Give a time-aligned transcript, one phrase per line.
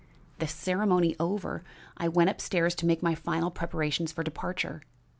[0.39, 1.63] "The ceremony over,
[1.95, 4.81] I went up stairs to make my final preparations for departure.